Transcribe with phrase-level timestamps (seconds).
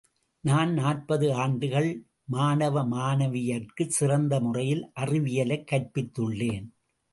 [0.43, 1.89] நான் நாற்பது ஆண்டுகள்
[2.31, 6.67] மாணவமாணவியர்க்குச் சிறந்த முறையில் அறிவியலைக் கற்பித்துள்ளேன்.